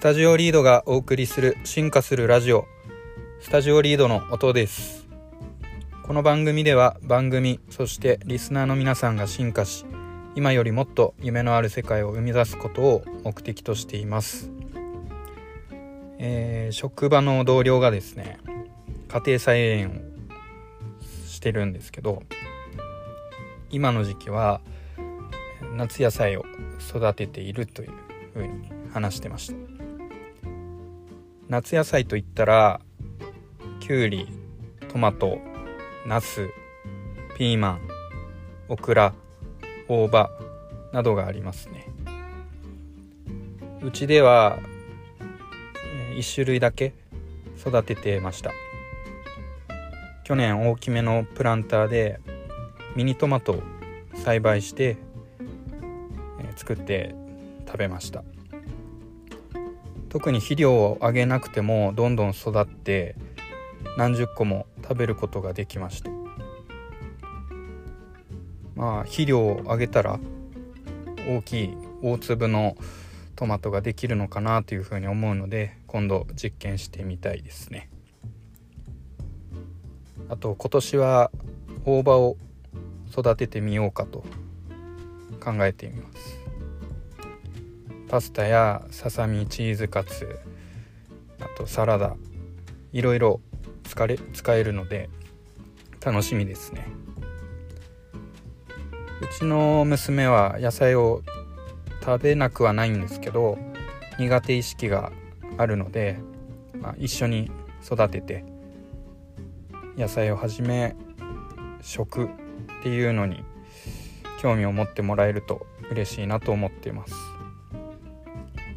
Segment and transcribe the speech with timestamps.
[0.00, 2.66] スタジオリードがお送りする進化するラジオ。
[3.38, 5.06] スタジオリードの音です。
[6.04, 9.84] この番組では番組そしてリスナーの皆さんが進化し
[10.34, 14.50] 今よりもっと夢のある世界を生み出すことを目的としています、
[16.18, 18.38] えー、職場の同僚がですね
[19.08, 22.22] 家庭菜園をしてるんですけど
[23.68, 24.62] 今の時期は
[25.74, 26.46] 夏野菜を
[26.88, 27.90] 育てているという
[28.32, 29.79] ふうに話してました。
[31.50, 32.80] 夏野菜といったら
[33.80, 34.28] きゅうり
[34.88, 35.38] トマト
[36.06, 36.48] ナス
[37.36, 37.80] ピーマン
[38.68, 39.12] オクラ
[39.88, 40.30] 大葉
[40.92, 41.88] などがありますね。
[43.82, 44.60] うちでは
[46.14, 46.94] 1種類だけ
[47.58, 48.52] 育ててました。
[50.22, 52.20] 去年大きめのプランターで
[52.94, 53.62] ミニトマトを
[54.14, 54.98] 栽培して
[56.54, 57.12] 作って
[57.66, 58.22] 食べました。
[60.10, 63.14] 特に肥料をあげなくてもどんどん育って
[63.96, 66.10] 何十個も食べることができました。
[68.74, 70.18] まあ肥料をあげたら
[71.28, 72.76] 大きい大粒の
[73.36, 77.88] トマトができるのかなというふうに思うので今度実験してみたいですね。
[80.28, 81.30] あと今年は
[81.84, 82.36] 大葉を
[83.10, 84.24] 育ててみようかと
[85.42, 86.39] 考えてみます。
[88.10, 90.40] パスタやささみチーズカツ
[91.38, 92.16] あとサラダ
[92.92, 93.40] いろいろ
[93.84, 95.08] 使れ使えるので
[96.04, 96.88] 楽しみですね。
[99.20, 101.22] うちの娘は野菜を
[102.02, 103.58] 食べなくはないんですけど
[104.18, 105.12] 苦手意識が
[105.56, 106.18] あるので、
[106.80, 107.48] まあ、一緒に
[107.84, 108.44] 育てて
[109.96, 110.96] 野菜をはじめ
[111.80, 112.28] 食っ
[112.82, 113.44] ていうのに
[114.40, 117.29] 興味を持ってもらえると嬉しいなと思っています。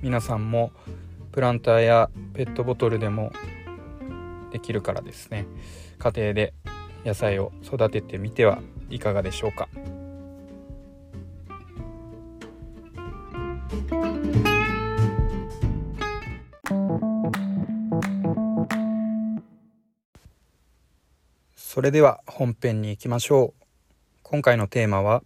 [0.04, 0.73] 皆さんも
[1.31, 3.31] プランターやペットボトルでも
[4.52, 5.46] できるからですね。
[5.97, 6.53] 家庭で
[7.06, 9.69] 野菜を育ててみてはいかがでしょうか。
[21.56, 23.63] それでは本編に行きましょう。
[24.22, 25.24] 今回のテーマは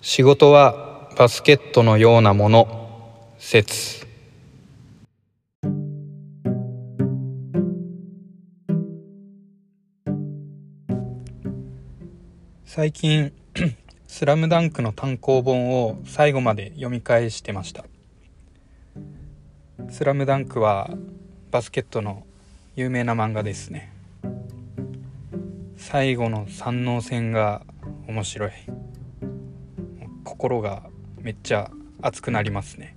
[0.00, 2.78] 仕事はバスケットのようなもの。
[3.38, 4.06] 説。
[12.64, 13.32] 最近
[14.08, 17.84] 「スラムダンクの単行本を最後まで読み返してました
[19.90, 20.90] 「スラムダンクは
[21.50, 22.24] バスケットの
[22.74, 23.92] 有名な漫画ですね。
[25.76, 27.66] 最後の三能戦が
[28.08, 28.52] 面白い。
[30.24, 30.84] 心が
[31.22, 32.96] めっちゃ熱くなりますね。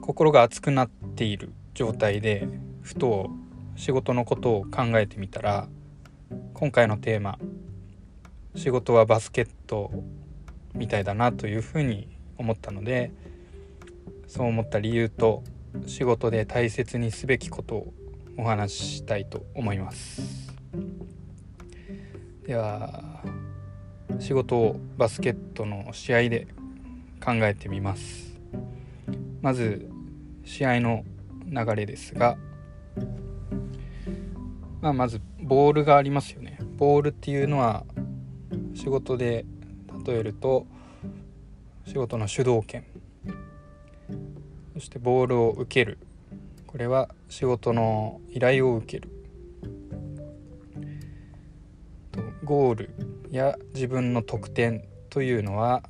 [0.00, 2.48] 心が熱くなっている状態で
[2.80, 3.30] ふと
[3.76, 5.68] 仕事のことを考えてみたら
[6.54, 7.38] 今回のテーマ
[8.56, 9.92] 「仕事はバスケット」
[10.74, 12.08] みたいだなというふうに
[12.38, 13.12] 思ったので
[14.26, 15.44] そう思った理由と
[15.86, 17.94] 仕事で大切にすべきことを
[18.38, 20.52] お話ししたいと思います。
[22.46, 23.11] では
[24.22, 26.46] 仕事をバスケットの試合で
[27.20, 28.38] 考えてみます。
[29.40, 29.90] まず
[30.44, 31.04] 試合の
[31.46, 32.38] 流れですが、
[34.80, 36.60] まあ、まずボールがありますよね。
[36.78, 37.84] ボールっていうのは
[38.74, 39.44] 仕事で
[40.06, 40.66] 例えると
[41.84, 42.84] 仕事の主導権。
[44.74, 45.98] そしてボールを受ける。
[46.68, 49.10] これは仕事の依頼を受ける。
[52.44, 53.11] ゴール。
[53.32, 55.82] や自分の得点というのは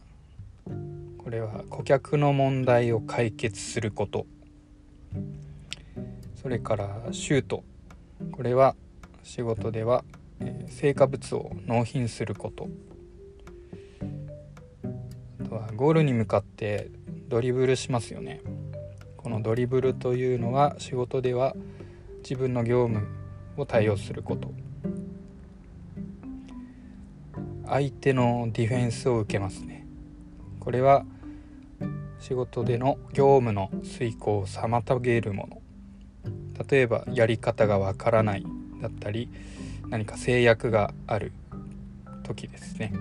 [1.19, 4.27] これは顧客の問題を解決すること。
[6.41, 7.65] それからシュート。
[8.31, 8.77] これは
[9.25, 10.05] 仕事では
[10.69, 12.69] 成果物を納品すること。
[15.41, 16.91] あとはゴールに向かって
[17.29, 18.41] ドリブルしますよね。
[19.17, 21.57] このドリブルというのは仕事では
[22.23, 23.05] 自分の業務
[23.57, 24.53] を対応すること。
[27.73, 29.87] 相手のディフェンスを受けますね。
[30.61, 31.07] これは
[32.21, 35.63] 仕事での業務の遂行を妨げるもの。
[36.69, 38.45] 例えばやり方がわからない。
[38.83, 39.31] だったり
[39.89, 41.33] 何か制約がある。
[42.23, 42.93] 時ですね。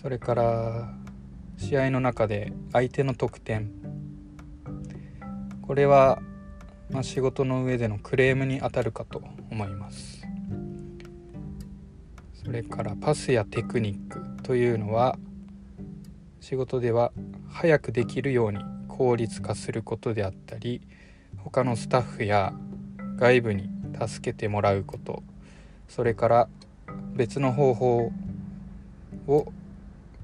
[0.00, 0.94] それから
[1.56, 3.72] 試合の中で相手の得点。
[5.62, 6.22] これは、
[6.90, 10.28] まあ、仕事の上でのクレームにあたるかと思います。
[12.48, 15.18] それからパスやテクニックというのは
[16.40, 17.12] 仕事では
[17.50, 20.80] 早くできるように効率化することであったり
[21.36, 22.54] 他のスタッフや
[23.16, 23.68] 外部に
[24.00, 25.22] 助けてもらうこと
[25.88, 26.48] それから
[27.12, 28.12] 別の方法
[29.26, 29.52] を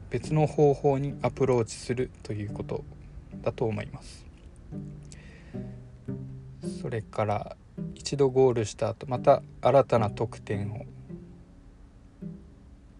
[0.08, 2.84] 別の方法にアプローチするということ
[3.42, 4.24] だと思います。
[6.80, 7.56] それから
[7.94, 10.86] 一度ゴールした後また新たな得点を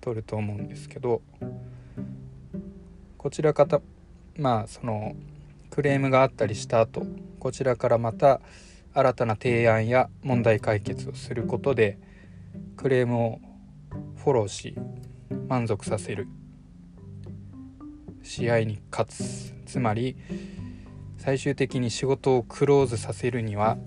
[0.05, 1.23] 取ると思うんですけど
[3.17, 3.81] こちら方
[4.37, 5.17] まあその
[5.71, 7.07] クレームがあったりした後
[7.39, 8.43] こちらからまた
[8.93, 11.99] 新たな提案や問題解決をすることで
[12.77, 13.41] クレームを
[14.17, 14.77] フォローし
[15.49, 16.29] 満足させる
[18.23, 19.55] 試合に勝つ。
[19.65, 20.17] つまり
[21.17, 23.79] 最終的に仕事をクローズさせるには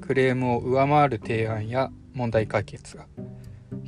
[0.00, 3.06] クレームを上回る提案や問題解決が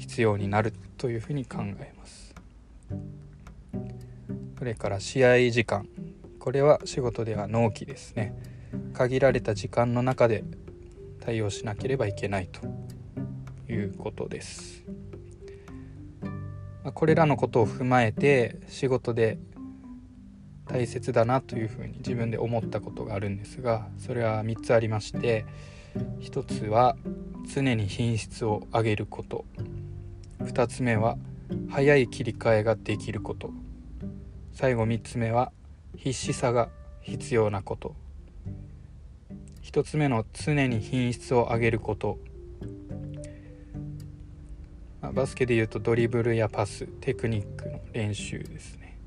[0.04, 2.34] 必要になるというふうに考えます。
[4.58, 5.88] それから試合時間。
[6.38, 8.34] これは仕事では納期ですね。
[8.92, 10.44] 限られた時間の中で
[11.20, 12.60] 対応しなければいけないと
[13.72, 14.84] いうことです。
[16.92, 19.38] これらのことを踏まえて仕事で
[20.66, 25.46] 大切だなというふうに自分で思ったことがあるんですがそれは3つありまして
[26.20, 26.96] 1つは
[27.54, 29.44] 常に品質を上げること。
[30.44, 31.16] 2つ目は
[31.68, 33.50] 早い切り替えができること。
[34.52, 35.52] 最後3つ目は
[35.96, 36.68] 必死さが
[37.00, 37.94] 必要なこと。
[39.62, 42.18] 1つ目の常に品質を上げること。
[45.12, 46.86] バスケでいうとドリブルやパス。
[46.86, 48.98] テクニックの練習ですね。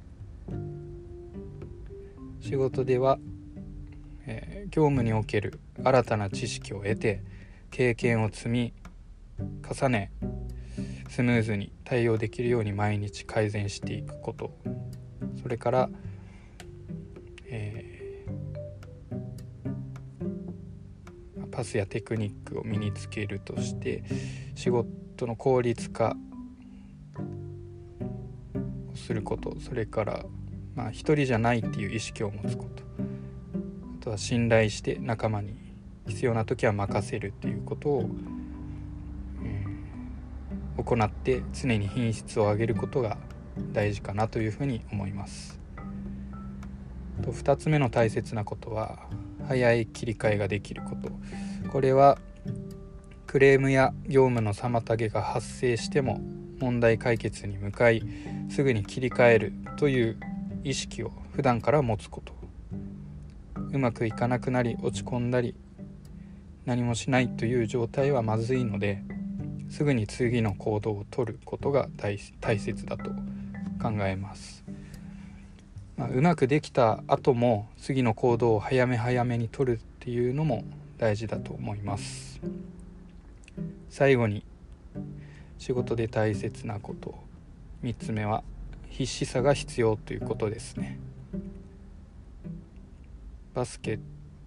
[2.41, 3.19] 仕事では、
[4.25, 7.21] えー、業務における新たな知識を得て
[7.71, 8.73] 経験を積み
[9.69, 10.11] 重ね
[11.09, 14.57] スムーズに対応できるように毎日改善していくこと。
[15.41, 15.89] それから、
[17.45, 24.03] えー、パスやテクニックを身につけるとして
[24.55, 26.15] 仕事の効率化
[28.91, 29.59] をすること。
[29.59, 30.25] それから
[30.75, 32.83] まあ一人じゃないっていう意識を持つこと。
[33.99, 35.55] あとは信頼して仲間に
[36.07, 38.09] 必要な時は任せるっていうことを、
[40.83, 43.17] 行って常に品質を上げることが
[43.73, 45.57] 大事かなというふうに思います。
[47.21, 48.99] 2つ目の大切なことは
[49.47, 51.09] 早い切り替えができること
[51.69, 52.17] これは
[53.25, 56.21] クレームや業務の妨げが発生しても
[56.59, 58.03] 問題解決に向かい
[58.49, 60.17] すぐに切り替えるという
[60.63, 62.33] 意識を普段から持つこと
[63.71, 65.55] うまくいかなくなり落ち込んだり
[66.65, 69.03] 何もしないという状態はまずいので
[69.69, 73.11] すぐに次の行動をとることが大切だと
[73.81, 74.63] 考えます、
[75.95, 80.63] まあ、うまくできた後も次の行動を早め早めにとるっていうのも
[80.97, 82.39] 大事だと思います。
[83.89, 84.43] 最後に
[85.57, 87.15] 仕事で大切なこと
[87.83, 88.43] 3つ目は
[88.89, 90.99] 必死さが必要ということですね。
[93.53, 93.99] バスケ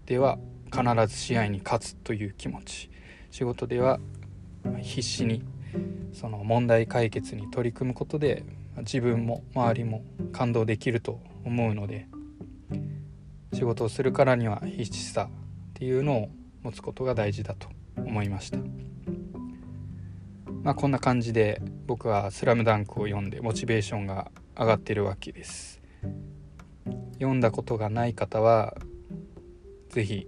[0.06, 0.38] では
[0.72, 2.90] 必ず試合に勝つという気持ち。
[3.30, 4.00] 仕事では
[4.80, 5.42] 必死に
[6.12, 8.44] その問題解決に取り組むことで
[8.78, 10.02] 自分も周りも
[10.32, 12.06] 感動できると思うので
[13.52, 16.28] 仕事をするからには必死さっていうのを
[16.62, 18.58] 持つことが大事だと思いました。
[20.62, 25.80] まあ、こんな感じで僕は「スラムダンクを読んでモチベーションが上がってるわけです
[27.14, 28.76] 読んだことがない方は
[29.88, 30.26] 是非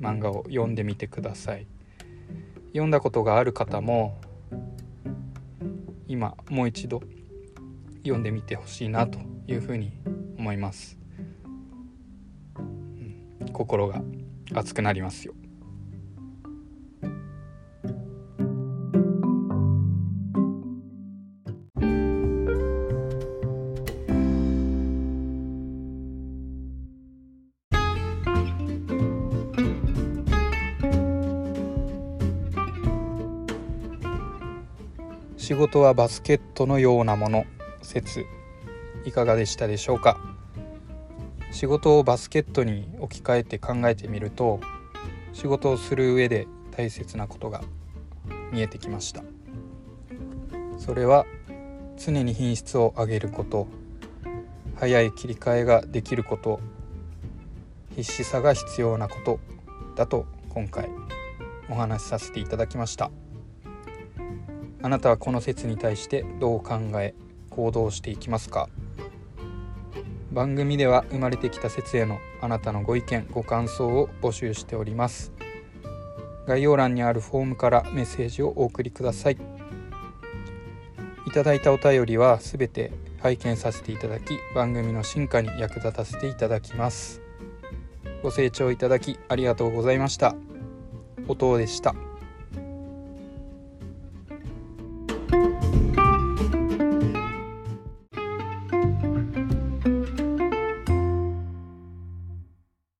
[0.00, 1.66] 漫画を読んでみてください
[2.76, 4.20] 読んだことがある方も
[6.06, 7.00] 今もう一度
[8.02, 9.92] 読んでみてほしいなというふうに
[10.36, 10.98] 思います、
[12.58, 14.02] うん、心が
[14.52, 15.32] 熱くなりますよ。
[35.46, 37.44] 仕事はバスケットのようなもの。
[37.80, 38.26] 説
[39.04, 40.18] いかがでしたでしょうか？
[41.52, 44.58] 仕事をバスケットに置き換えて考えてみると
[45.32, 47.62] 仕事をする上で大切なことが
[48.50, 49.22] 見えてきました。
[50.78, 51.26] それは
[51.96, 53.68] 常に品質を上げること
[54.74, 56.58] 早い切り替えができること
[57.94, 59.38] 必死さが必要なこと
[59.94, 60.90] だと今回
[61.70, 63.12] お話しさせていただきました。
[64.82, 67.14] あなたはこの説に対してどう考え
[67.50, 68.68] 行動していきますか？
[70.32, 75.32] 番組では生まれてきた説へのあなたのご意見ご感想を募集しております。
[76.46, 79.38] 概要欄にあるフォームからメッセージをお送りください。
[81.26, 87.20] いただいたお便りはすべて拝見させていただき番組の進化に役立たせていただきます。
[88.22, 90.36] ご清聴いただきありがとうございました。
[91.26, 91.96] 音でした。